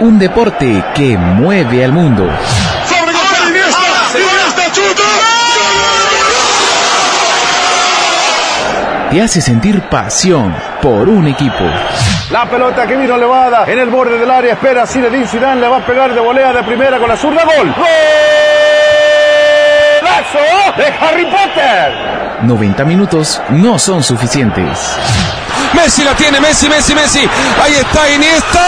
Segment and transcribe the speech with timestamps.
[0.00, 2.24] Un deporte que mueve al mundo.
[9.10, 11.64] Te hace sentir pasión por un equipo.
[12.30, 14.52] La pelota que vino elevada en el borde del área.
[14.52, 15.60] Espera Zinedine Zidane.
[15.60, 17.42] Le va a pegar de volea de primera con la zurda.
[17.44, 17.74] Gol.
[20.00, 20.38] ¡Golazo
[20.76, 22.18] de Harry Potter!
[22.42, 24.96] 90 minutos no son suficientes.
[25.74, 27.20] Messi la tiene, Messi, Messi, Messi.
[27.62, 28.60] Ahí está Iniesta.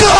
[0.00, 0.12] ¡Gol!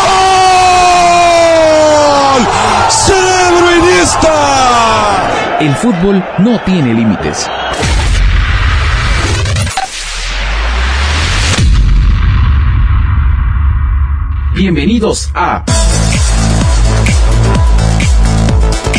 [2.89, 5.57] ¡Cerebro Iniesta!
[5.59, 7.47] El fútbol no tiene límites.
[14.55, 15.63] Bienvenidos a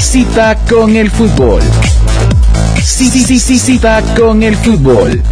[0.00, 1.62] Cita con el fútbol.
[2.82, 5.22] Sí, sí, sí, sí, cita con el fútbol.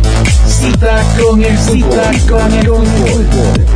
[0.46, 3.66] Cita con el cita con el fútbol.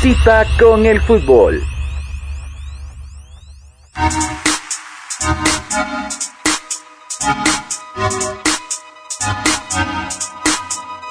[0.00, 1.62] Cita con el fútbol.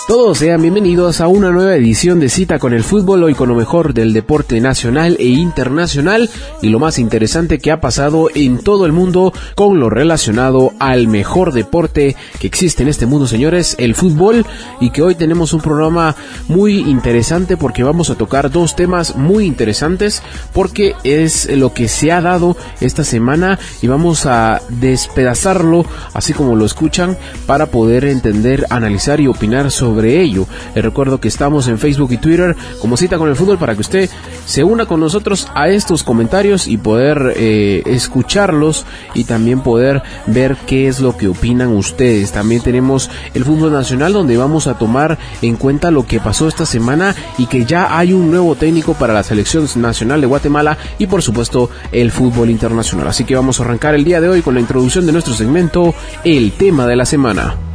[0.10, 3.54] Todos sean bienvenidos a una nueva edición de Cita con el Fútbol, hoy con lo
[3.54, 6.32] mejor del deporte nacional e internacional
[6.64, 11.08] y lo más interesante que ha pasado en todo el mundo con lo relacionado al
[11.08, 14.48] mejor deporte que existe en este mundo, señores, el fútbol,
[14.80, 16.16] y que hoy tenemos un programa
[16.48, 20.24] muy interesante porque vamos a tocar dos temas muy interesantes
[20.56, 26.56] porque es lo que se ha dado esta semana y vamos a despedazarlo, así como
[26.56, 27.16] lo escuchan,
[27.46, 30.48] para poder entender, analizar y opinar sobre ello.
[30.76, 33.82] Les recuerdo que estamos en Facebook y Twitter como cita con el fútbol para que
[33.82, 34.10] usted
[34.46, 40.58] se una con nosotros a estos comentarios y poder eh, escucharlos y también poder ver
[40.66, 42.32] qué es lo que opinan ustedes.
[42.32, 46.66] También tenemos el fútbol nacional donde vamos a tomar en cuenta lo que pasó esta
[46.66, 51.08] semana y que ya hay un nuevo técnico para la selección nacional de Guatemala y
[51.08, 53.08] por supuesto el fútbol internacional.
[53.08, 55.94] Así que vamos a arrancar el día de hoy con la introducción de nuestro segmento,
[56.24, 57.69] el tema de la semana.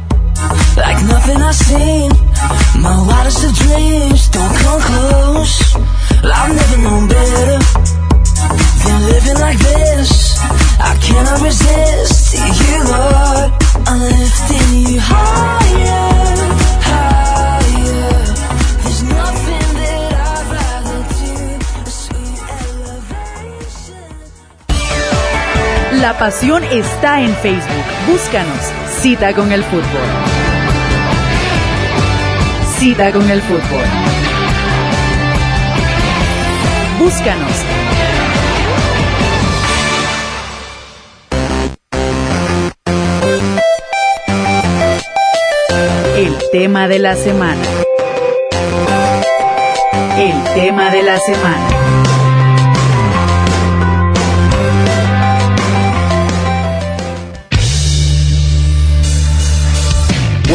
[0.77, 2.11] Like nothing I've seen.
[2.81, 5.75] My wildest of dreams don't come close.
[6.23, 7.59] I've never known better
[8.85, 10.37] Than living like this.
[10.79, 13.51] I cannot resist you, Lord.
[13.87, 16.07] I'm lifting you higher,
[16.89, 18.09] higher.
[18.83, 21.33] There's nothing that I'd rather do.
[23.45, 24.01] Elevation.
[26.01, 27.85] La pasión está en Facebook.
[28.07, 28.84] Búscanos.
[29.05, 29.83] Cita con el fútbol.
[32.79, 33.85] Cita con el fútbol.
[36.97, 37.51] Búscanos.
[46.17, 47.61] El tema de la semana.
[50.17, 52.14] El tema de la semana.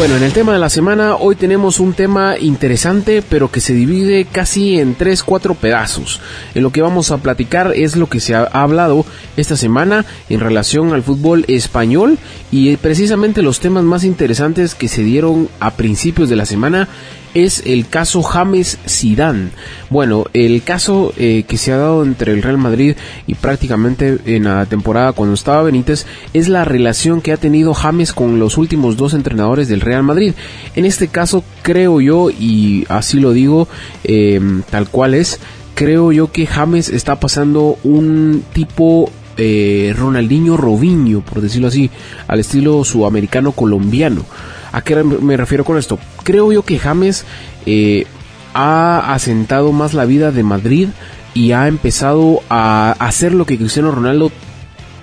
[0.01, 3.75] Bueno, en el tema de la semana hoy tenemos un tema interesante pero que se
[3.75, 6.19] divide casi en tres, cuatro pedazos.
[6.55, 9.05] En lo que vamos a platicar es lo que se ha hablado
[9.37, 12.17] esta semana en relación al fútbol español
[12.51, 16.87] y precisamente los temas más interesantes que se dieron a principios de la semana
[17.33, 19.49] es el caso James Zidane.
[19.89, 22.95] Bueno, el caso eh, que se ha dado entre el Real Madrid
[23.27, 28.13] y prácticamente en la temporada cuando estaba Benítez es la relación que ha tenido James
[28.13, 30.33] con los últimos dos entrenadores del Real Madrid.
[30.75, 33.67] En este caso creo yo y así lo digo
[34.03, 35.39] em, tal cual es.
[35.75, 41.89] Creo yo que James está pasando un tipo eh, Ronaldinho Robinho, por decirlo así,
[42.27, 44.25] al estilo sudamericano colombiano.
[44.71, 45.99] ¿A qué me refiero con esto?
[46.23, 47.25] Creo yo que James
[47.65, 48.05] eh,
[48.53, 50.89] ha asentado más la vida de Madrid
[51.33, 54.31] y ha empezado a hacer lo que Cristiano Ronaldo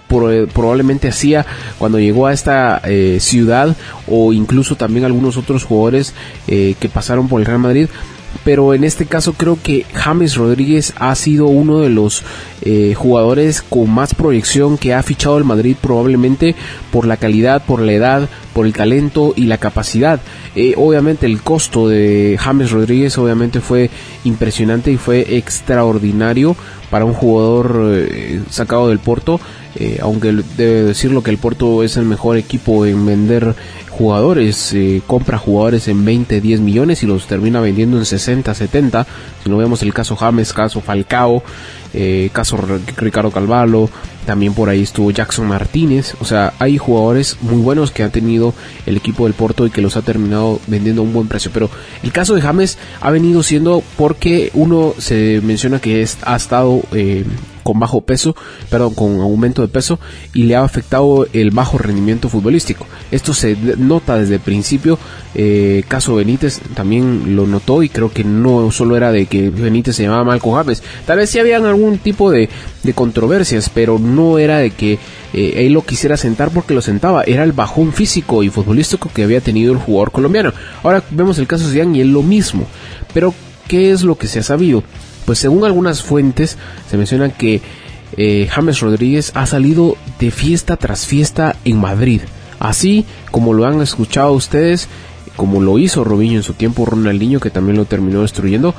[0.08, 1.44] probablemente hacía
[1.78, 3.76] cuando llegó a esta eh, ciudad
[4.06, 6.14] o incluso también algunos otros jugadores
[6.46, 7.88] eh, que pasaron por el Real Madrid
[8.44, 12.22] pero en este caso creo que James Rodríguez ha sido uno de los
[12.62, 16.54] eh, jugadores con más proyección que ha fichado el Madrid probablemente
[16.90, 20.20] por la calidad, por la edad, por el talento y la capacidad.
[20.54, 23.90] Eh, obviamente el costo de James Rodríguez obviamente fue
[24.24, 26.56] impresionante y fue extraordinario
[26.90, 29.40] para un jugador eh, sacado del Porto,
[29.74, 33.54] eh, aunque debe decirlo que el Porto es el mejor equipo en vender
[33.90, 39.06] jugadores, eh, compra jugadores en 20, 10 millones y los termina vendiendo en 60, 70.
[39.42, 41.42] Si no vemos el caso James, caso Falcao,
[41.94, 42.58] eh, caso
[42.96, 43.90] Ricardo Calvalo,
[44.24, 46.14] también por ahí estuvo Jackson Martínez.
[46.20, 48.54] O sea, hay jugadores muy buenos que ha tenido
[48.86, 51.50] el equipo del Porto y que los ha terminado vendiendo a un buen precio.
[51.52, 51.68] Pero
[52.02, 57.24] el caso de James ha venido siendo porque uno se menciona que ha estado eh,
[57.68, 58.34] con bajo peso,
[58.70, 60.00] perdón, con aumento de peso
[60.32, 62.86] y le ha afectado el bajo rendimiento futbolístico.
[63.10, 64.98] Esto se nota desde el principio.
[65.34, 69.96] Eh, caso Benítez también lo notó y creo que no solo era de que Benítez
[69.96, 70.82] se llamaba Malco James.
[71.04, 72.48] Tal vez sí habían algún tipo de,
[72.94, 74.94] controversias, pero no era de que
[75.34, 77.22] eh, él lo quisiera sentar porque lo sentaba.
[77.24, 80.54] Era el bajón físico y futbolístico que había tenido el jugador colombiano.
[80.82, 82.66] Ahora vemos el caso de Zidane y es lo mismo.
[83.12, 83.34] Pero,
[83.68, 84.82] ¿qué es lo que se ha sabido?
[85.28, 86.56] Pues según algunas fuentes
[86.90, 87.60] se menciona que
[88.16, 92.22] eh, James Rodríguez ha salido de fiesta tras fiesta en Madrid.
[92.58, 94.88] Así como lo han escuchado ustedes,
[95.36, 98.74] como lo hizo Robinho en su tiempo, Ronaldinho que también lo terminó destruyendo.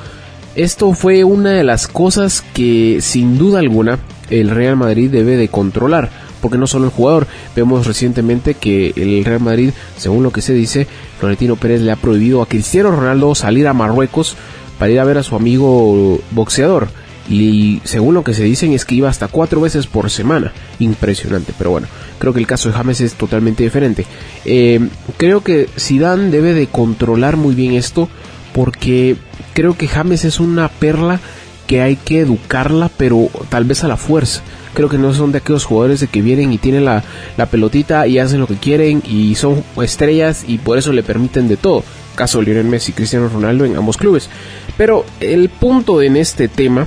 [0.56, 5.46] Esto fue una de las cosas que sin duda alguna el Real Madrid debe de
[5.46, 6.10] controlar,
[6.42, 10.52] porque no solo el jugador, vemos recientemente que el Real Madrid, según lo que se
[10.52, 10.88] dice,
[11.20, 14.36] Florentino Pérez le ha prohibido a Cristiano Ronaldo salir a Marruecos
[14.80, 16.88] para ir a ver a su amigo boxeador.
[17.28, 20.52] Y según lo que se dicen es que iba hasta cuatro veces por semana.
[20.78, 21.52] Impresionante.
[21.56, 21.86] Pero bueno,
[22.18, 24.06] creo que el caso de James es totalmente diferente.
[24.46, 24.80] Eh,
[25.18, 28.08] creo que Zidane debe de controlar muy bien esto.
[28.54, 29.16] Porque
[29.52, 31.20] creo que James es una perla
[31.66, 34.40] que hay que educarla, pero tal vez a la fuerza.
[34.72, 37.04] Creo que no son de aquellos jugadores de que vienen y tienen la,
[37.36, 41.48] la pelotita y hacen lo que quieren y son estrellas y por eso le permiten
[41.48, 41.84] de todo
[42.14, 44.28] caso Lionel Messi y Cristiano Ronaldo en ambos clubes.
[44.76, 46.86] Pero el punto en este tema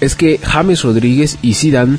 [0.00, 1.98] es que James Rodríguez y Zidane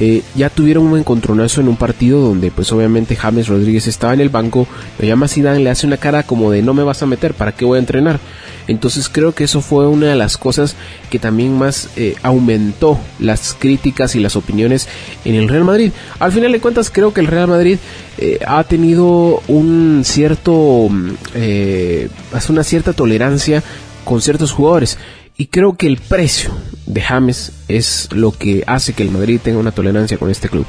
[0.00, 4.20] eh, ya tuvieron un encontronazo en un partido donde pues obviamente James Rodríguez estaba en
[4.20, 4.66] el banco,
[4.98, 7.52] lo llama Zidane, le hace una cara como de no me vas a meter, ¿para
[7.52, 8.18] qué voy a entrenar?
[8.66, 10.76] Entonces creo que eso fue una de las cosas
[11.10, 14.88] que también más eh, aumentó las críticas y las opiniones
[15.24, 15.90] en el Real Madrid.
[16.18, 17.78] Al final de cuentas creo que el Real Madrid
[18.18, 20.88] eh, ha tenido un cierto,
[21.34, 22.08] eh,
[22.48, 23.62] una cierta tolerancia
[24.04, 24.98] con ciertos jugadores.
[25.36, 26.52] Y creo que el precio
[26.86, 30.66] de James es lo que hace que el Madrid tenga una tolerancia con este club,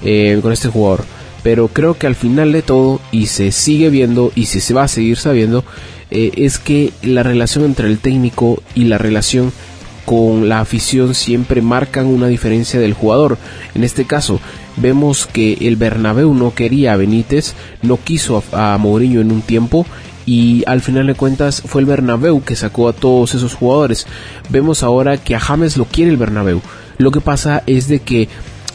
[0.00, 1.04] con este jugador.
[1.42, 4.88] Pero creo que al final de todo, y se sigue viendo, y se va a
[4.88, 5.64] seguir sabiendo,
[6.10, 9.52] eh, es que la relación entre el técnico y la relación
[10.04, 13.36] con la afición siempre marcan una diferencia del jugador.
[13.74, 14.40] En este caso,
[14.76, 19.86] vemos que el Bernabéu no quería a Benítez, no quiso a, Mourinho en un tiempo
[20.26, 24.06] y al final de cuentas fue el Bernabéu que sacó a todos esos jugadores.
[24.48, 26.60] Vemos ahora que a James lo quiere el Bernabéu.
[26.98, 28.28] Lo que pasa es de que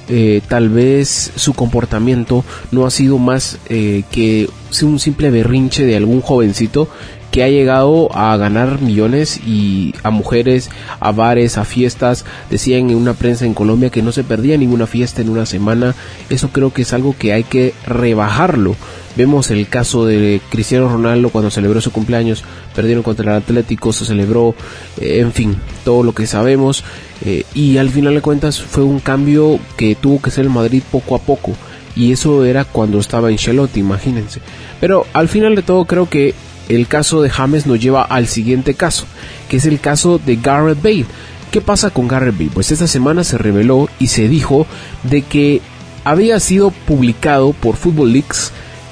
[0.09, 4.49] eh, tal vez su comportamiento no ha sido más eh, que
[4.81, 6.89] un simple berrinche de algún jovencito
[7.31, 12.25] que ha llegado a ganar millones y a mujeres, a bares, a fiestas.
[12.49, 15.95] Decían en una prensa en Colombia que no se perdía ninguna fiesta en una semana.
[16.29, 18.75] Eso creo que es algo que hay que rebajarlo.
[19.15, 22.43] Vemos el caso de Cristiano Ronaldo cuando celebró su cumpleaños,
[22.75, 24.55] perdieron contra el Atlético, se celebró,
[24.99, 26.83] eh, en fin, todo lo que sabemos.
[27.25, 30.83] Eh, y al final de cuentas fue un cambio que tuvo que ser el Madrid
[30.89, 31.53] poco a poco.
[31.95, 34.39] Y eso era cuando estaba en Chelotti, imagínense.
[34.79, 36.33] Pero al final de todo creo que
[36.69, 39.05] el caso de James nos lleva al siguiente caso,
[39.49, 41.05] que es el caso de Garrett Bale.
[41.51, 42.51] ¿Qué pasa con Garrett Bale?
[42.53, 44.65] Pues esta semana se reveló y se dijo
[45.03, 45.61] de que
[46.03, 48.51] había sido publicado por Football Leaks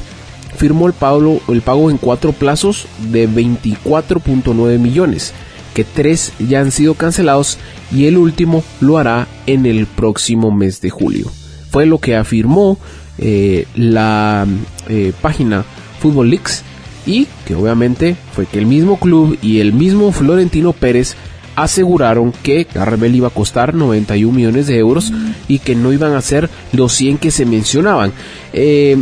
[0.56, 5.32] firmó el pago, el pago en cuatro plazos de 24.9 millones,
[5.74, 7.58] que tres ya han sido cancelados
[7.92, 11.30] y el último lo hará en el próximo mes de julio.
[11.70, 12.78] Fue lo que afirmó
[13.18, 14.46] eh, la
[14.88, 15.64] eh, página
[16.00, 16.62] Football Leaks
[17.06, 21.16] y que obviamente fue que el mismo club y el mismo Florentino Pérez
[21.56, 25.12] aseguraron que Garrebel iba a costar 91 millones de euros
[25.48, 28.12] y que no iban a ser los 100 que se mencionaban.
[28.52, 28.98] Eh,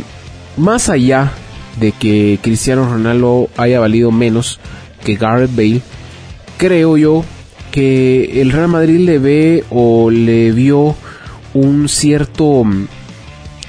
[0.57, 1.33] más allá
[1.79, 4.59] de que Cristiano Ronaldo haya valido menos
[5.05, 5.81] que Gareth Bale,
[6.57, 7.25] creo yo
[7.71, 10.97] que el Real Madrid le ve o le vio
[11.55, 12.65] un cierto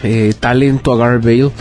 [0.04, 1.52] eh, talento a Gareth Bale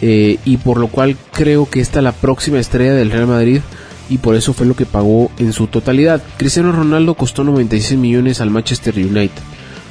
[0.00, 3.60] eh, y por lo cual creo que esta es la próxima estrella del Real Madrid
[4.08, 6.22] y por eso fue lo que pagó en su totalidad.
[6.36, 9.42] Cristiano Ronaldo costó 96 millones al Manchester United.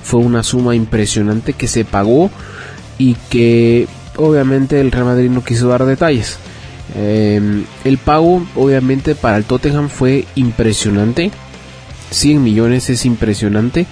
[0.03, 2.29] Fue una suma impresionante que se pagó
[2.97, 3.87] y que
[4.17, 6.37] obviamente el Real Madrid no quiso dar detalles.
[6.95, 11.31] Em, el pago obviamente para el Tottenham fue impresionante.
[12.11, 13.85] 100 millones es impresionante.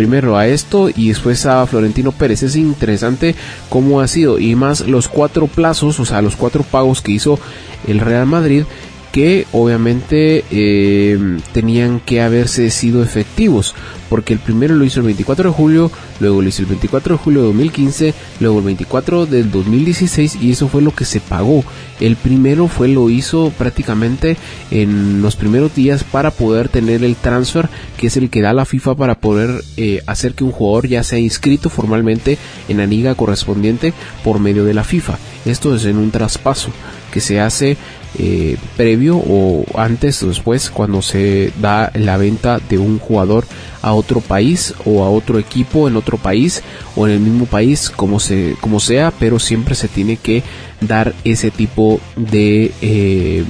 [0.00, 2.42] primero a esto y después a Florentino Pérez.
[2.42, 3.34] Es interesante
[3.68, 7.38] cómo ha sido y más los cuatro plazos, o sea, los cuatro pagos que hizo
[7.86, 8.64] el Real Madrid
[9.12, 11.18] que obviamente eh,
[11.52, 13.74] tenían que haberse sido efectivos,
[14.10, 17.22] porque el primero lo hizo el 24 de julio, luego lo hizo el 24 de
[17.22, 21.64] julio de 2015, luego el 24 del 2016 y eso fue lo que se pagó.
[22.00, 24.36] El primero fue lo hizo prácticamente
[24.72, 28.64] en los primeros días para poder tener el transfer, que es el que da la
[28.64, 32.36] FIFA para poder eh, hacer que un jugador ya sea inscrito formalmente
[32.68, 35.18] en la liga correspondiente por medio de la FIFA.
[35.44, 36.70] Esto es en un traspaso
[37.12, 37.76] que se hace
[38.18, 43.46] eh, previo o antes o después cuando se da la venta de un jugador
[43.82, 46.62] a otro país o a otro equipo en otro país
[46.96, 50.42] o en el mismo país como se como sea pero siempre se tiene que
[50.80, 53.44] dar ese tipo de eh,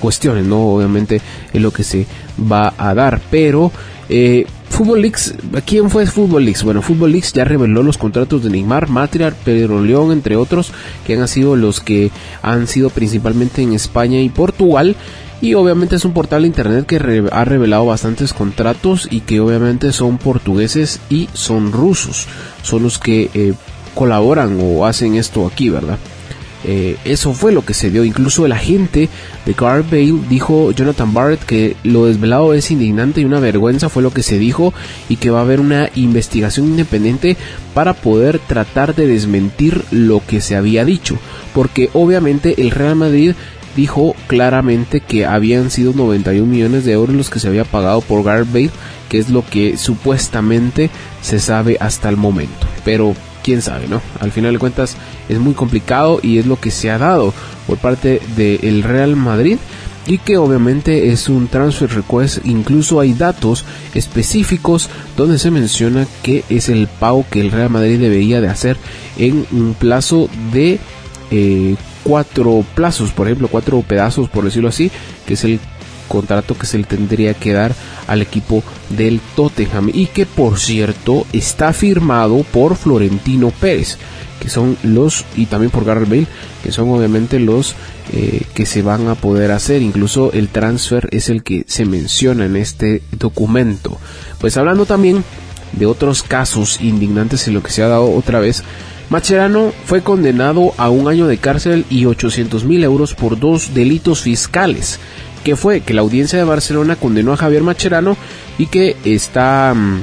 [0.00, 1.20] cuestiones no obviamente
[1.52, 2.06] es lo que se
[2.40, 3.72] va a dar pero
[4.08, 5.32] eh, Fútbol Leaks,
[5.64, 6.62] ¿quién fue Fútbol Leaks?
[6.62, 10.70] Bueno, Fútbol Leaks ya reveló los contratos de Neymar, Matriar, Pedro León, entre otros,
[11.06, 12.10] que han sido los que
[12.42, 14.94] han sido principalmente en España y Portugal.
[15.40, 16.96] Y obviamente es un portal de internet que
[17.32, 22.26] ha revelado bastantes contratos y que obviamente son portugueses y son rusos.
[22.62, 23.54] Son los que eh,
[23.94, 25.96] colaboran o hacen esto aquí, ¿verdad?
[26.68, 28.04] Eh, eso fue lo que se dio.
[28.04, 29.08] Incluso el agente
[29.44, 34.02] de Garth Bale dijo, Jonathan Barrett, que lo desvelado es indignante y una vergüenza fue
[34.02, 34.74] lo que se dijo
[35.08, 37.36] y que va a haber una investigación independiente
[37.72, 41.16] para poder tratar de desmentir lo que se había dicho.
[41.54, 43.34] Porque obviamente el Real Madrid
[43.76, 48.24] dijo claramente que habían sido 91 millones de euros los que se había pagado por
[48.24, 48.70] Bale,
[49.08, 50.90] que es lo que supuestamente
[51.22, 52.66] se sabe hasta el momento.
[52.84, 53.14] Pero
[53.46, 54.02] quién sabe, ¿no?
[54.18, 54.96] Al final de cuentas
[55.28, 57.32] es muy complicado y es lo que se ha dado
[57.68, 59.56] por parte del Real Madrid
[60.04, 66.42] y que obviamente es un transfer request, incluso hay datos específicos donde se menciona que
[66.48, 68.76] es el pago que el Real Madrid debería de hacer
[69.16, 70.80] en un plazo de
[71.30, 74.90] eh, cuatro plazos, por ejemplo, cuatro pedazos, por decirlo así,
[75.24, 75.60] que es el
[76.08, 77.72] contrato que se le tendría que dar
[78.06, 83.98] al equipo del Tottenham y que por cierto está firmado por Florentino Pérez
[84.40, 86.26] que son los y también por Garrett Bale
[86.62, 87.74] que son obviamente los
[88.12, 89.82] eh, que se van a poder hacer.
[89.82, 93.98] Incluso el transfer es el que se menciona en este documento.
[94.40, 95.24] Pues hablando también
[95.72, 98.62] de otros casos indignantes en lo que se ha dado otra vez
[99.08, 104.22] Macherano fue condenado a un año de cárcel y 800 mil euros por dos delitos
[104.22, 104.98] fiscales
[105.46, 108.16] que fue que la audiencia de Barcelona condenó a Javier Macherano
[108.58, 110.00] y que está mm,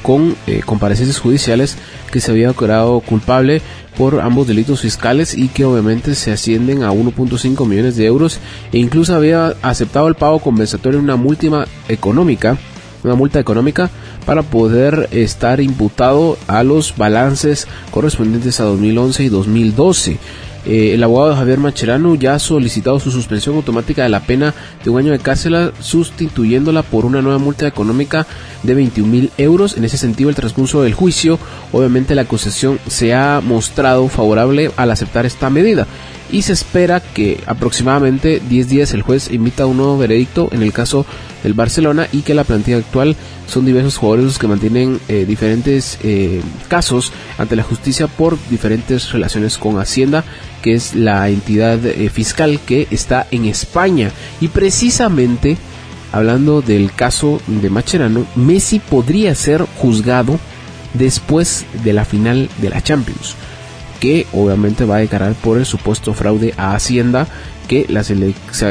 [0.00, 1.76] con eh, comparecencias judiciales
[2.12, 3.62] que se había declarado culpable
[3.98, 8.38] por ambos delitos fiscales y que obviamente se ascienden a 1.5 millones de euros
[8.70, 12.56] e incluso había aceptado el pago compensatorio en una multa económica,
[13.02, 13.90] una multa económica
[14.24, 20.18] para poder estar imputado a los balances correspondientes a 2011 y 2012.
[20.66, 24.90] Eh, el abogado Javier Macherano ya ha solicitado su suspensión automática de la pena de
[24.90, 28.26] un año de cárcel, sustituyéndola por una nueva multa económica
[28.62, 29.76] de 21 mil euros.
[29.76, 31.38] En ese sentido, el transcurso del juicio,
[31.72, 35.86] obviamente la acusación se ha mostrado favorable al aceptar esta medida
[36.34, 40.72] y se espera que aproximadamente 10 días el juez emita un nuevo veredicto en el
[40.72, 41.06] caso
[41.44, 43.14] del Barcelona y que la plantilla actual
[43.46, 49.12] son diversos jugadores los que mantienen eh, diferentes eh, casos ante la justicia por diferentes
[49.12, 50.24] relaciones con Hacienda
[50.60, 54.10] que es la entidad eh, fiscal que está en España.
[54.40, 55.56] Y precisamente,
[56.10, 60.40] hablando del caso de Macherano, Messi podría ser juzgado
[60.94, 63.36] después de la final de la Champions,
[64.04, 67.26] que obviamente va a declarar por el supuesto fraude a Hacienda,
[67.68, 68.04] que la,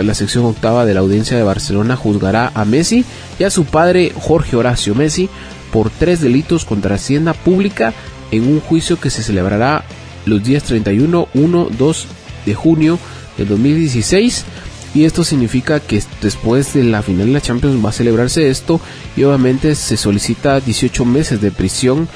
[0.04, 3.04] la sección octava de la audiencia de Barcelona juzgará a Messi
[3.40, 5.32] y a su padre Jorge Horacio Messi
[5.72, 7.96] por tres delitos contra Hacienda Pública
[8.30, 9.86] en un juicio que se celebrará
[10.28, 12.08] los días 31, 1, 2
[12.46, 13.00] de junio
[13.36, 14.46] del 2016
[14.94, 18.80] y esto significa que después de la final de la Champions va a celebrarse esto
[19.18, 22.08] y obviamente se solicita 18 meses de prisión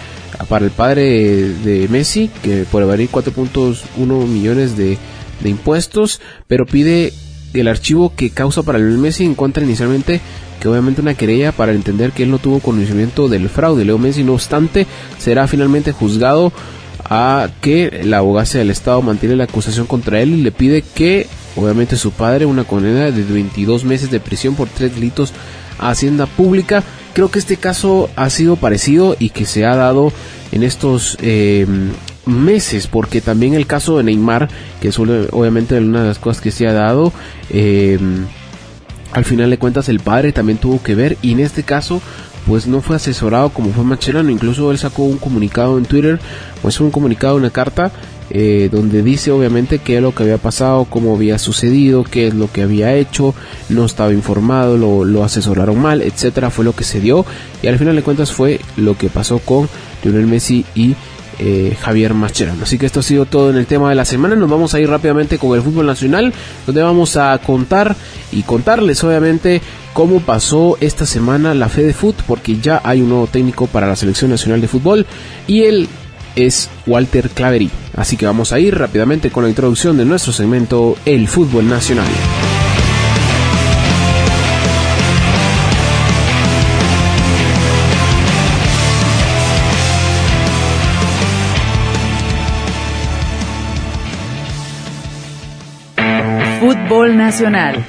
[0.50, 4.98] para el padre de Messi que por evadir 4.1 millones de,
[5.42, 7.14] de impuestos pero pide
[7.54, 10.22] el archivo que causa para el Messi encuentra inicialmente
[10.60, 13.86] que obviamente una querella para entender que él no tuvo conocimiento del fraude.
[13.86, 16.52] Leo Messi, no obstante, será finalmente juzgado
[17.10, 21.28] a que la abogacía del Estado mantiene la acusación contra él y le pide que,
[21.56, 25.32] obviamente, su padre una condena de 22 meses de prisión por tres delitos
[25.80, 26.84] a Hacienda Pública.
[27.18, 30.14] Creo que este caso ha sido parecido y que se ha dado
[30.52, 31.66] en estos eh,
[32.28, 36.52] meses, porque también el caso de Neymar, que es obviamente una de las cosas que
[36.52, 37.12] se ha dado,
[37.50, 37.98] eh,
[39.14, 42.04] al final de cuentas el padre también tuvo que ver y en este caso
[42.46, 46.20] pues no fue asesorado como fue Machelano, incluso él sacó un comunicado en Twitter,
[46.62, 47.92] pues un comunicado, una carta,
[48.30, 52.34] eh, donde dice obviamente qué es lo que había pasado, cómo había sucedido, qué es
[52.34, 53.34] lo que había hecho,
[53.70, 57.26] no estaba informado, lo, asesoraron mal, etcétera, fue lo que se dio
[57.62, 59.70] y al final de cuentas fue lo que pasó con
[60.04, 60.96] Lionel Messi y
[61.40, 62.64] eh, Javier Mascherano.
[62.64, 64.36] Así que esto ha sido todo en el tema de la semana.
[64.36, 66.34] Nos vamos a ir rápidamente con el fútbol nacional,
[66.66, 67.96] donde vamos a contar
[68.32, 69.62] y contarles obviamente
[69.94, 73.96] cómo pasó esta semana la Fede Foot, porque ya hay un nuevo técnico para la
[73.96, 75.06] selección nacional de fútbol
[75.46, 75.88] y él
[76.36, 77.70] es Walter Claverí.
[77.98, 82.06] Así que vamos a ir rápidamente con la introducción de nuestro segmento El fútbol nacional.
[96.60, 97.86] Fútbol Nacional.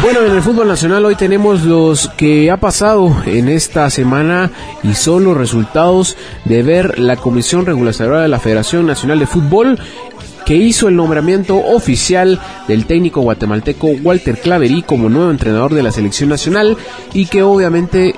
[0.00, 4.50] Bueno, en el fútbol nacional hoy tenemos los que ha pasado en esta semana
[4.82, 9.78] y son los resultados de ver la Comisión Reguladora de la Federación Nacional de Fútbol
[10.46, 15.92] que hizo el nombramiento oficial del técnico guatemalteco Walter Claverí como nuevo entrenador de la
[15.92, 16.76] selección nacional
[17.12, 18.14] y que obviamente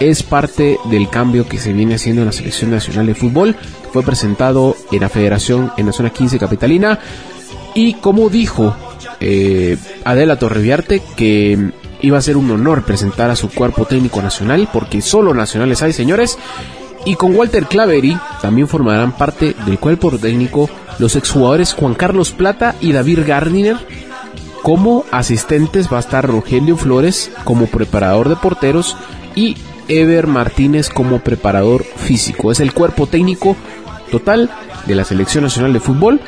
[0.00, 3.56] es parte del cambio que se viene haciendo en la selección nacional de fútbol.
[3.92, 6.98] Fue presentado en la federación en la zona 15 capitalina.
[7.74, 8.74] Y como dijo
[9.20, 14.68] eh, Adela Torreviarte, que iba a ser un honor presentar a su cuerpo técnico nacional,
[14.72, 16.38] porque solo nacionales hay, señores.
[17.04, 22.74] Y con Walter Clavery también formarán parte del cuerpo técnico los exjugadores Juan Carlos Plata
[22.80, 23.76] y David Gardiner.
[24.62, 28.96] Como asistentes va a estar Rogelio Flores como preparador de porteros
[29.36, 32.50] y Ever Martínez como preparador físico.
[32.50, 33.56] Es el cuerpo técnico
[34.10, 34.50] total
[34.86, 36.20] de la Selección Nacional de Fútbol.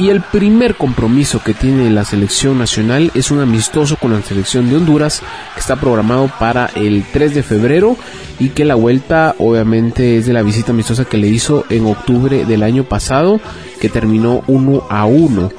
[0.00, 4.70] Y el primer compromiso que tiene la selección nacional es un amistoso con la selección
[4.70, 5.22] de Honduras
[5.54, 7.96] que está programado para el 3 de febrero
[8.38, 12.44] y que la vuelta obviamente es de la visita amistosa que le hizo en octubre
[12.44, 13.40] del año pasado
[13.80, 15.50] que terminó 1 a 1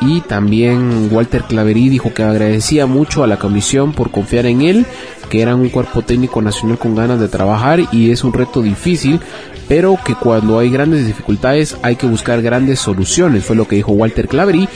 [0.00, 4.86] y también Walter Claverí dijo que agradecía mucho a la comisión por confiar en él,
[5.28, 9.20] que era un cuerpo técnico nacional con ganas de trabajar y es un reto difícil,
[9.68, 13.92] pero que cuando hay grandes dificultades hay que buscar grandes soluciones, fue lo que dijo
[13.92, 14.68] Walter Claverí.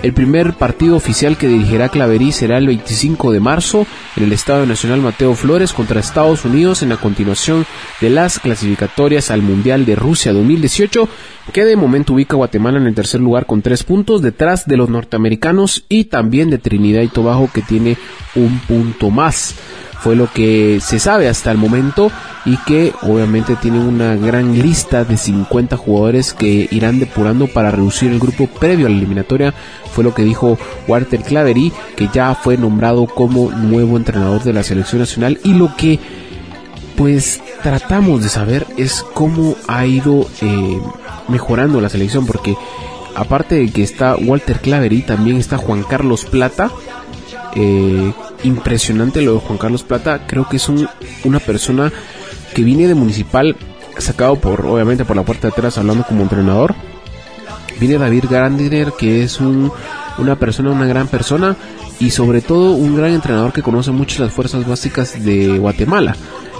[0.00, 3.84] El primer partido oficial que dirigirá Claverí será el 25 de marzo
[4.16, 7.66] en el Estadio Nacional Mateo Flores contra Estados Unidos en la continuación
[8.00, 11.08] de las clasificatorias al Mundial de Rusia 2018,
[11.52, 14.76] que de momento ubica a Guatemala en el tercer lugar con tres puntos detrás de
[14.76, 17.96] los norteamericanos y también de Trinidad y Tobago que tiene
[18.36, 19.56] un punto más
[20.00, 22.10] fue lo que se sabe hasta el momento
[22.44, 28.12] y que obviamente tienen una gran lista de 50 jugadores que irán depurando para reducir
[28.12, 29.52] el grupo previo a la eliminatoria
[29.92, 30.56] fue lo que dijo
[30.86, 35.38] Walter Clavery que ya fue nombrado como nuevo entrenador de la selección nacional.
[35.42, 35.98] Y lo que
[36.96, 40.80] pues tratamos de saber es cómo ha ido eh,
[41.28, 42.56] mejorando la selección porque
[43.14, 46.70] aparte de que está Walter Clavery también está Juan Carlos Plata
[47.54, 48.12] eh,
[48.44, 50.26] impresionante lo de Juan Carlos Plata.
[50.26, 50.88] Creo que es un,
[51.24, 51.92] una persona
[52.54, 53.56] que viene de Municipal,
[53.98, 56.74] sacado por, obviamente, por la puerta de atrás, hablando como entrenador.
[57.80, 59.70] Viene David Grandiner, que es un,
[60.18, 61.56] una persona, una gran persona,
[62.00, 66.16] y sobre todo un gran entrenador que conoce mucho las fuerzas básicas de Guatemala.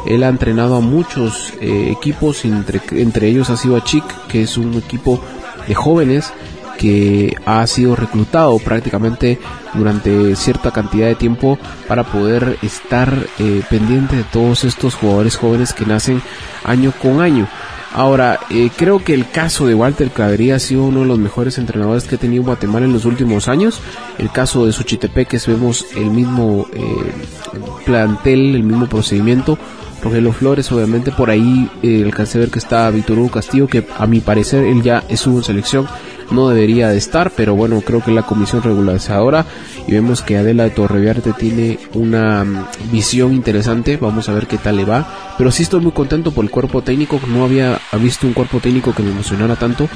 [0.07, 4.43] Él ha entrenado a muchos eh, equipos, entre, entre ellos ha sido a Chic, que
[4.43, 5.21] es un equipo
[5.67, 6.33] de jóvenes
[6.79, 9.39] que ha sido reclutado prácticamente
[9.75, 15.75] durante cierta cantidad de tiempo para poder estar eh, pendiente de todos estos jugadores jóvenes
[15.75, 16.23] que nacen
[16.65, 17.47] año con año.
[17.95, 21.57] Ahora, eh, creo que el caso de Walter Clavería ha sido uno de los mejores
[21.59, 23.81] entrenadores que ha tenido Guatemala en los últimos años.
[24.19, 27.13] El caso de Suchitepeques vemos el mismo eh,
[27.87, 29.59] plantel, el mismo procedimiento.
[30.03, 33.85] Rogelio Flores, obviamente por ahí eh, alcancé a ver que está Víctor Hugo Castillo, que
[33.99, 35.89] a mi parecer él ya estuvo en selección,
[36.31, 39.47] no debería de estar, pero bueno, creo que la comisión regularizadora
[39.87, 44.59] y vemos que Adela de Torreviarte tiene una mm, visión interesante, vamos a ver qué
[44.59, 48.27] tal le va, pero sí estoy muy contento por el cuerpo técnico, no había visto
[48.27, 49.89] un cuerpo técnico que me emocionara tanto,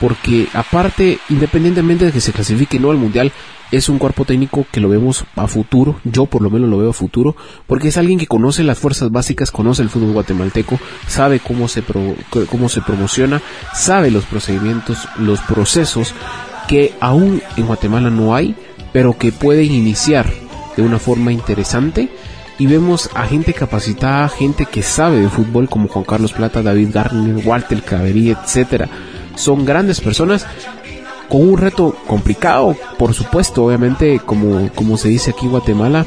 [0.00, 3.32] porque aparte, independientemente de que se clasifique no al mundial,
[3.70, 6.90] es un cuerpo técnico que lo vemos a futuro, yo por lo menos lo veo
[6.90, 11.40] a futuro, porque es alguien que conoce las fuerzas básicas, conoce el fútbol guatemalteco, sabe
[11.40, 11.82] cómo se,
[12.48, 13.42] cómo se promociona,
[13.74, 16.14] sabe los procedimientos, los procesos
[16.68, 18.54] que aún en Guatemala no hay,
[18.92, 20.30] pero que pueden iniciar
[20.76, 22.08] de una forma interesante
[22.58, 26.90] y vemos a gente capacitada, gente que sabe de fútbol como Juan Carlos Plata, David
[26.92, 28.88] Garner, Walter Caverí, etcétera.
[29.34, 30.46] Son grandes personas
[31.28, 36.06] con un reto complicado, por supuesto, obviamente, como, como se dice aquí en Guatemala,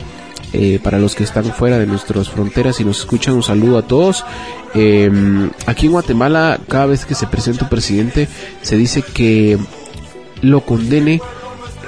[0.52, 3.84] eh, para los que están fuera de nuestras fronteras y nos escuchan, un saludo a
[3.84, 4.26] todos.
[4.74, 8.28] Em, aquí en Guatemala, cada vez que se presenta un presidente,
[8.62, 9.60] se dice que
[10.42, 11.22] lo condene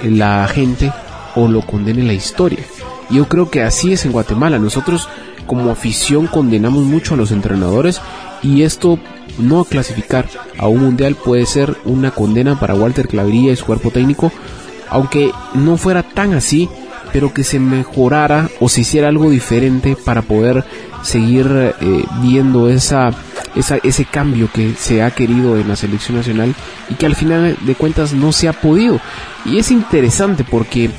[0.04, 0.92] la gente
[1.36, 2.60] o lo condene la historia.
[3.10, 4.60] Yo creo que así es en Guatemala.
[4.60, 5.10] Nosotros
[5.48, 8.00] como afición condenamos mucho a los entrenadores
[8.44, 9.00] y esto
[9.38, 10.28] no clasificar
[10.58, 14.32] a un mundial puede ser una condena para Walter Clavería y su cuerpo técnico,
[14.90, 16.70] aunque no fuera tan así,
[17.14, 20.64] pero que se mejorara o se hiciera algo diferente para poder
[21.04, 21.48] seguir
[21.82, 23.12] eh, viendo esa,
[23.56, 26.54] esa, ese cambio que se ha querido en la selección nacional
[26.90, 29.00] y que al final de cuentas no se ha podido.
[29.46, 30.90] Y es interesante porque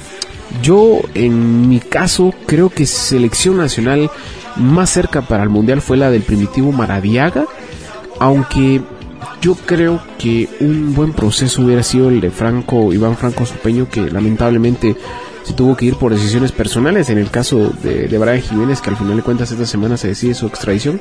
[0.61, 4.11] yo en mi caso creo que selección nacional
[4.57, 7.47] más cerca para el mundial fue la del primitivo Maradiaga
[8.19, 8.83] aunque
[9.41, 14.03] yo creo que un buen proceso hubiera sido el de Franco, Iván Franco Sopeño, que
[14.11, 14.97] lamentablemente
[15.43, 18.91] se tuvo que ir por decisiones personales en el caso de, de Brian Jiménez, que
[18.91, 21.01] al final de cuentas esta semana se decide su extradición.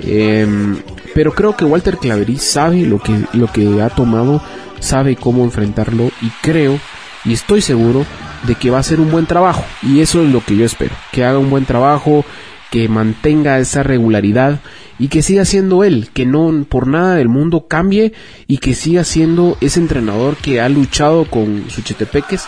[0.00, 0.76] Em,
[1.14, 4.42] pero creo que Walter Claverí sabe lo que, lo que ha tomado,
[4.80, 6.78] sabe cómo enfrentarlo y creo
[7.24, 8.04] y estoy seguro
[8.44, 9.64] de que va a hacer un buen trabajo.
[9.82, 12.24] Y eso es lo que yo espero, que haga un buen trabajo,
[12.70, 14.60] que mantenga esa regularidad
[14.98, 18.12] y que siga siendo él, que no por nada del mundo cambie
[18.46, 22.46] y que siga siendo ese entrenador que ha luchado con Suchetepeques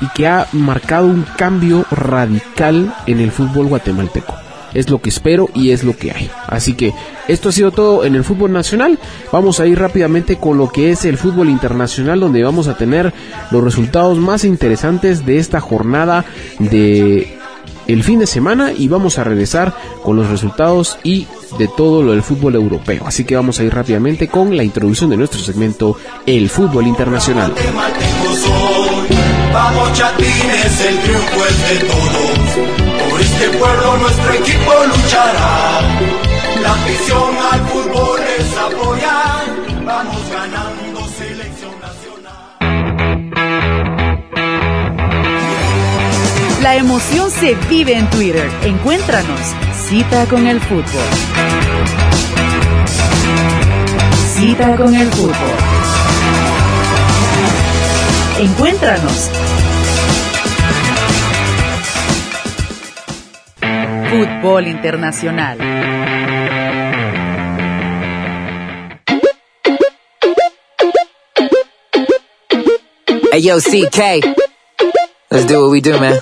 [0.00, 4.45] y que ha marcado un cambio radical en el fútbol guatemalteco.
[4.76, 6.30] Es lo que espero y es lo que hay.
[6.46, 6.92] Así que
[7.28, 8.98] esto ha sido todo en el fútbol nacional.
[9.32, 13.14] Vamos a ir rápidamente con lo que es el fútbol internacional, donde vamos a tener
[13.50, 16.24] los resultados más interesantes de esta jornada
[16.58, 17.38] de
[17.86, 21.26] el fin de semana y vamos a regresar con los resultados y
[21.58, 23.04] de todo lo del fútbol europeo.
[23.06, 27.54] Así que vamos a ir rápidamente con la introducción de nuestro segmento El fútbol internacional.
[32.78, 32.85] El.
[33.26, 35.80] Este pueblo nuestro equipo luchará.
[36.62, 39.44] La afición al fútbol es apoyar.
[39.84, 42.56] Vamos ganando selección nacional.
[46.62, 48.48] La emoción se vive en Twitter.
[48.62, 49.40] Encuéntranos
[49.88, 50.84] Cita con el fútbol.
[54.34, 55.56] Cita con el fútbol.
[58.38, 59.45] Encuéntranos.
[64.16, 65.58] Fútbol Internacional.
[73.30, 74.24] Hey yo, CK.
[75.28, 76.18] Let's do what we do, man.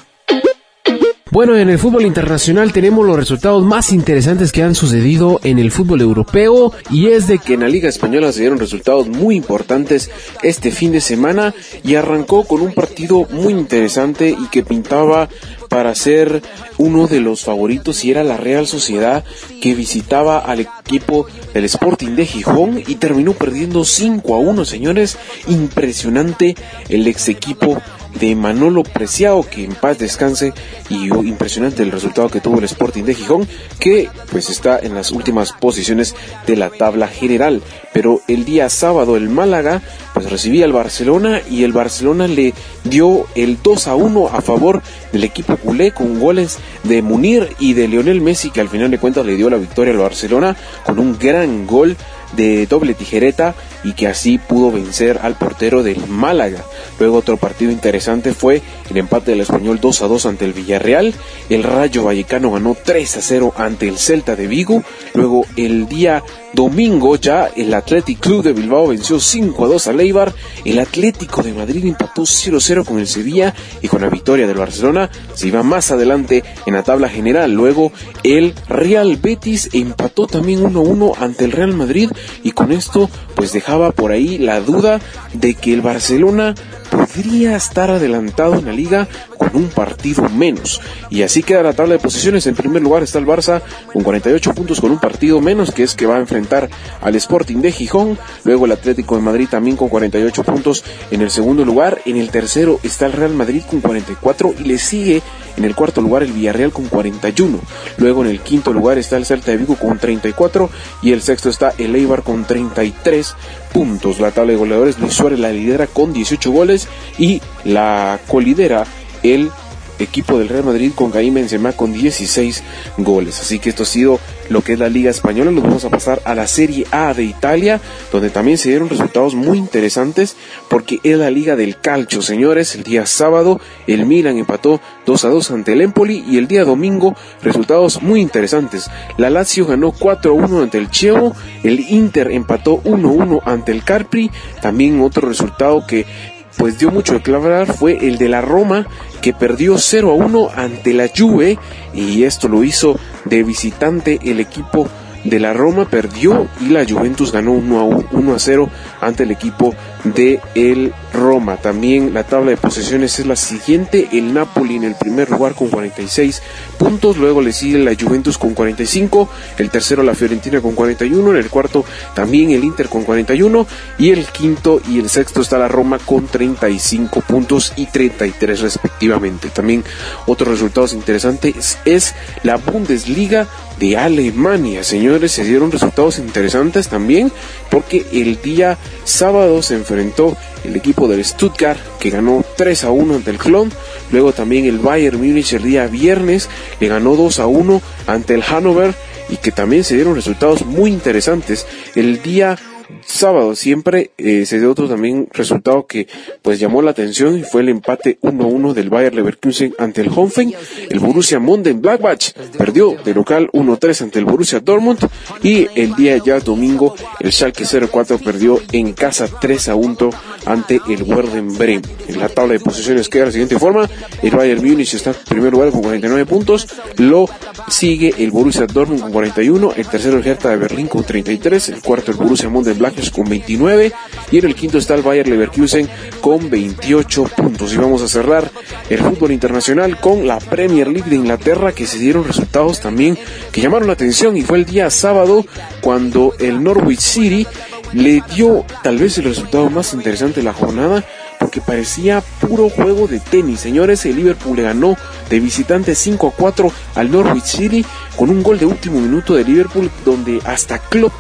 [1.35, 5.73] Bueno, en el fútbol internacional tenemos los resultados más interesantes que han sucedido en el
[5.73, 10.13] fútbol europeo y es de que en la Liga Española se dieron resultados muy importantes
[10.45, 11.53] este fin de semana
[11.83, 15.29] y arrancó con un partido muy interesante y que pintaba
[15.75, 16.41] para ser
[16.79, 19.25] uno de los favoritos y era la Real Sociedad
[19.61, 25.19] que visitaba al equipo del Sporting de Gijón y terminó perdiendo 5 a 1, señores.
[25.49, 26.55] Impresionante
[26.89, 27.83] el ex equipo
[28.21, 30.53] de Manolo Preciado, que en paz descanse,
[30.89, 33.49] y impresionante el resultado que tuvo el Sporting de Gijón,
[33.79, 36.15] que pues está en las últimas posiciones
[36.47, 37.63] de la tabla general.
[37.93, 43.27] Pero el día sábado el Málaga pues recibía al Barcelona y el Barcelona le dio
[43.35, 47.89] el 2 a 1 a favor del equipo culé con goles de Munir y de
[47.89, 51.19] Lionel Messi, que al final de cuentas le dio la victoria al Barcelona con un
[51.19, 51.97] gran gol
[52.37, 56.65] de doble tijereta y que así pudo vencer al portero del Málaga.
[56.99, 61.15] Luego otro partido interesante fue el empate del español 2 a 2 ante el Villarreal.
[61.51, 64.83] El Rayo Vallecano ganó 3 a 0 ante el Celta de Vigo.
[65.15, 66.23] Luego el día
[66.55, 70.33] domingo ya el Athletic Club de Bilbao venció 5 a 2 a Leibar.
[70.65, 74.47] El Atlético de Madrid empató 0 a 0 con el Sevilla y con la victoria
[74.47, 77.53] del Barcelona se iba más adelante en la tabla general.
[77.53, 77.93] Luego
[78.23, 82.11] el Real Betis empató también 1 a 1 ante el Real Madrid
[82.43, 83.53] y con esto pues
[83.95, 85.01] por ahí la duda
[85.33, 86.55] de que el Barcelona
[86.91, 90.81] podría estar adelantado en la liga con un partido menos.
[91.11, 92.47] Y así queda la tabla de posiciones.
[92.47, 95.95] En primer lugar está el Barça con 48 puntos con un partido menos, que es
[95.95, 96.69] que va a enfrentar
[97.01, 98.19] al Sporting de Gijón.
[98.45, 102.01] Luego el Atlético de Madrid también con 48 puntos en el segundo lugar.
[102.05, 105.23] En el tercero está el Real Madrid con 44 y le sigue
[105.57, 107.59] en el cuarto lugar el Villarreal con 41.
[107.99, 110.71] Luego en el quinto lugar está el Celta de Vigo con 34
[111.03, 113.35] y el sexto está el Eibar con 33
[113.75, 114.21] puntos.
[114.21, 118.85] La tabla de goleadores Luis Suárez la lidera con 18 goles y la colidera
[119.25, 119.51] el
[119.99, 122.63] equipo del Real Madrid con Karim Benzema con 16
[122.99, 123.41] goles.
[123.41, 125.51] Así que esto ha sido lo que es la Liga Española.
[125.51, 127.81] Nos vamos a pasar a la Serie A de Italia,
[128.13, 130.37] donde también se dieron resultados muy interesantes
[130.69, 132.75] porque es la Liga del Calcio, señores.
[132.75, 136.65] El día sábado el Milan empató 2 a 2 ante el Empoli y el día
[136.65, 138.91] domingo resultados muy interesantes.
[139.17, 143.41] La Lazio ganó 4 a 1 ante el Chievo, el Inter empató 1 a 1
[143.45, 144.31] ante el Carpri,
[144.61, 146.07] también otro resultado que
[146.57, 148.87] pues dio mucho de clavar fue el de la Roma
[149.21, 151.59] que perdió 0 a 1 ante la Juve
[151.93, 154.89] y esto lo hizo de visitante el equipo
[155.25, 159.31] de la Roma perdió y la Juventus ganó 1 a, 1 a 0 ante el
[159.31, 161.57] equipo de el Roma.
[161.57, 165.69] También la tabla de posesiones es la siguiente, el Napoli en el primer lugar con
[165.69, 166.43] 46
[166.79, 171.37] puntos, luego le sigue la Juventus con 45, el tercero la Fiorentina con 41, en
[171.37, 173.67] el cuarto también el Inter con 41
[173.99, 179.49] y el quinto y el sexto está la Roma con 35 puntos y 33 respectivamente.
[179.49, 179.85] También
[180.27, 183.47] otros resultados interesantes es la Bundesliga
[183.79, 187.33] de Alemania, señores, se dieron resultados interesantes también
[187.71, 193.15] porque el día sábado se enfrentó el equipo del Stuttgart que ganó 3 a 1
[193.17, 193.73] ante el Clon.
[194.13, 196.49] Luego también el Bayern Múnich el día viernes
[196.81, 198.95] le ganó 2 a 1 ante el Hannover
[199.29, 201.67] y que también se dieron resultados muy interesantes.
[201.95, 202.59] El día
[203.05, 206.07] sábado siempre eh, se dio otro también resultado que
[206.43, 210.57] pues llamó la atención y fue el empate 1-1 del Bayer Leverkusen ante el Hoffenheim.
[210.91, 215.01] El Borussia Blackbach perdió de local 1-3 ante el Borussia Dortmund
[215.43, 220.15] y el día ya domingo el Schalke 04 perdió en casa 3-1
[220.47, 221.83] ante el Werder Bremen.
[222.09, 223.89] En la tabla de posiciones queda de la siguiente forma,
[224.23, 227.29] el Bayern Múnich está en primer lugar con 49 puntos, lo
[227.69, 231.83] sigue el Borussia Dortmund con 41, el tercero el Hertha de Berlín con 33, el
[231.83, 233.93] cuarto el Borussia Mönchengladbach con 29
[234.31, 235.89] y en el quinto está el Bayer Leverkusen
[236.21, 237.73] con 28 puntos.
[237.73, 238.51] Y vamos a cerrar
[238.91, 243.19] el fútbol internacional con la Premier League de Inglaterra que se dieron resultados también
[243.53, 244.37] que llamaron la atención.
[244.37, 245.45] Y fue el día sábado
[245.81, 247.47] cuando el Norwich City
[247.95, 251.05] le dio tal vez el resultado más interesante de la jornada
[251.39, 253.61] porque parecía puro juego de tenis.
[253.61, 254.97] Señores, el Liverpool le ganó
[255.31, 257.85] de visitante 5 a 4 al Norwich City
[258.17, 261.13] con un gol de último minuto de Liverpool donde hasta Klopp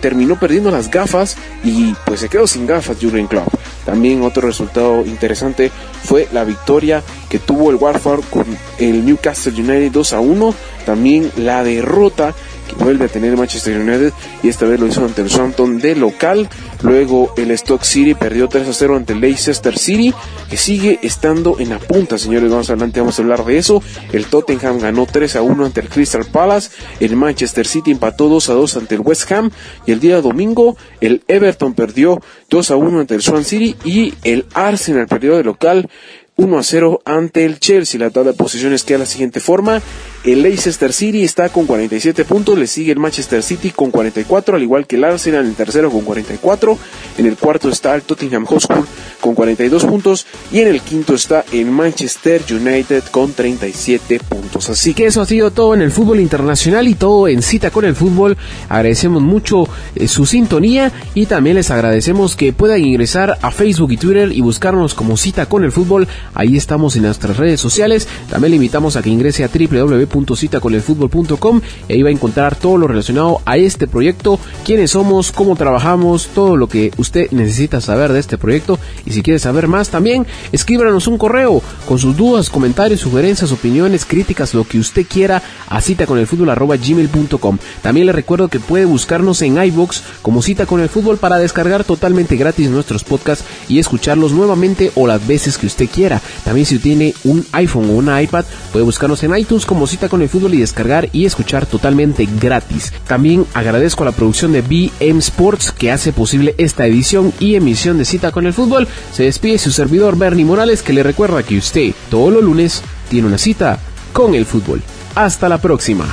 [0.00, 3.48] terminó perdiendo las gafas y pues se quedó sin gafas Jurgen Klopp.
[3.84, 5.70] También otro resultado interesante
[6.02, 8.46] fue la victoria que tuvo el Watford con
[8.78, 10.54] el Newcastle United 2 a 1.
[10.84, 12.34] También la derrota
[12.78, 14.12] vuelve a tener Manchester United
[14.42, 16.48] y esta vez lo hizo ante el Southampton de local.
[16.82, 20.14] Luego el Stock City perdió 3 a 0 ante el Leicester City,
[20.50, 22.50] que sigue estando en la punta, señores.
[22.50, 23.82] Vamos adelante, vamos a hablar de eso.
[24.12, 26.70] El Tottenham ganó 3 a 1 ante el Crystal Palace.
[27.00, 29.50] El Manchester City empató 2 a 2 ante el West Ham.
[29.86, 34.14] Y el día domingo el Everton perdió 2 a 1 ante el Swan City y
[34.24, 35.88] el Arsenal perdió de local
[36.36, 37.98] 1 a 0 ante el Chelsea.
[37.98, 39.80] La tabla de posiciones queda de la siguiente forma.
[40.26, 44.62] El Leicester City está con 47 puntos, le sigue el Manchester City con 44, al
[44.62, 46.76] igual que el Arsenal en el tercero con 44.
[47.18, 48.84] En el cuarto está el Tottenham Hotspur
[49.20, 54.68] con 42 puntos y en el quinto está el Manchester United con 37 puntos.
[54.68, 57.84] Así que eso ha sido todo en el fútbol internacional y todo en cita con
[57.84, 58.36] el fútbol.
[58.68, 63.96] Agradecemos mucho eh, su sintonía y también les agradecemos que puedan ingresar a Facebook y
[63.96, 66.08] Twitter y buscarnos como cita con el fútbol.
[66.34, 68.08] Ahí estamos en nuestras redes sociales.
[68.30, 72.78] También le invitamos a que ingrese a www www.citaconelfutbol.com y ahí va a encontrar todo
[72.78, 78.12] lo relacionado a este proyecto, quiénes somos, cómo trabajamos, todo lo que usted necesita saber
[78.12, 82.50] de este proyecto y si quiere saber más también, escríbanos un correo con sus dudas,
[82.50, 87.58] comentarios, sugerencias, opiniones, críticas, lo que usted quiera a citaconelfutbol.gmail.com.
[87.82, 91.84] También le recuerdo que puede buscarnos en iBox como Cita con el Fútbol para descargar
[91.84, 96.15] totalmente gratis nuestros podcasts y escucharlos nuevamente o las veces que usted quiera.
[96.44, 100.22] También si tiene un iPhone o una iPad, puede buscarnos en iTunes como Cita con
[100.22, 102.92] el Fútbol y descargar y escuchar totalmente gratis.
[103.06, 107.98] También agradezco a la producción de BM Sports que hace posible esta edición y emisión
[107.98, 108.88] de Cita con el Fútbol.
[109.12, 113.28] Se despide su servidor Bernie Morales que le recuerda que usted todos los lunes tiene
[113.28, 113.78] una cita
[114.12, 114.82] con el fútbol.
[115.14, 116.06] Hasta la próxima.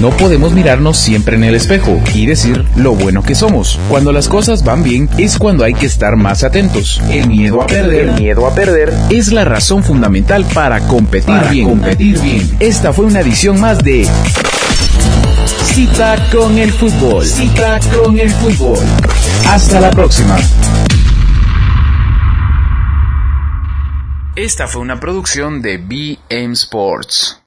[0.00, 3.80] No podemos mirarnos siempre en el espejo y decir lo bueno que somos.
[3.88, 7.02] Cuando las cosas van bien es cuando hay que estar más atentos.
[7.10, 11.68] El miedo a perder, miedo a perder es la razón fundamental para competir bien.
[11.68, 12.48] competir bien.
[12.60, 14.06] Esta fue una edición más de
[15.64, 17.24] Cita con el fútbol.
[17.24, 18.78] Cita con el fútbol.
[19.48, 20.36] Hasta la próxima.
[24.36, 27.37] Esta fue una producción de BM Sports.